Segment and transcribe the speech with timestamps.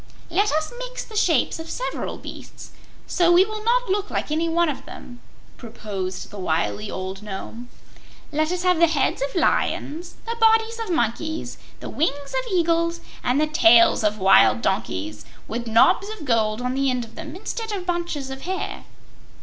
[0.31, 2.71] "Let us mix the shapes of several beasts,
[3.05, 5.19] so we will not look like any one of them,"
[5.57, 7.69] proposed the wily old Nome.
[8.31, 13.01] "Let us have the heads of lions, the bodies of monkeys, the wings of eagles
[13.23, 17.35] and the tails of wild asses, with knobs of gold on the end of them
[17.35, 18.85] instead of bunches of hair."